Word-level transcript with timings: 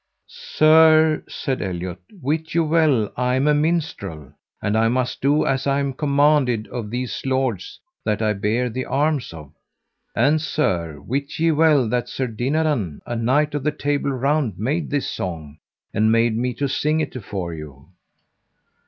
Sir, 0.55 1.23
said 1.29 1.61
Eliot, 1.61 1.99
wit 2.23 2.55
you 2.55 2.63
well 2.63 3.13
I 3.15 3.35
am 3.35 3.45
a 3.47 3.53
minstrel, 3.53 4.33
and 4.59 4.75
I 4.75 4.87
must 4.87 5.21
do 5.21 5.45
as 5.45 5.67
I 5.67 5.79
am 5.79 5.93
commanded 5.93 6.67
of 6.69 6.89
these 6.89 7.21
lords 7.23 7.79
that 8.03 8.19
I 8.19 8.33
bear 8.33 8.67
the 8.71 8.85
arms 8.85 9.31
of. 9.31 9.53
And 10.15 10.41
sir, 10.41 10.99
wit 11.01 11.37
ye 11.37 11.51
well 11.51 11.87
that 11.87 12.09
Sir 12.09 12.25
Dinadan, 12.25 13.01
a 13.05 13.15
knight 13.15 13.53
of 13.53 13.63
the 13.63 13.71
Table 13.71 14.09
Round, 14.11 14.57
made 14.57 14.89
this 14.89 15.07
song, 15.07 15.59
and 15.93 16.11
made 16.11 16.35
me 16.35 16.55
to 16.55 16.67
sing 16.67 16.99
it 16.99 17.15
afore 17.15 17.53
you. 17.53 17.89